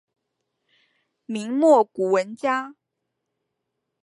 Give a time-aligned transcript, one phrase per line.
[1.27, 2.73] 明末古文家。